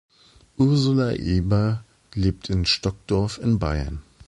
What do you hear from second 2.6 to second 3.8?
Stockdorf in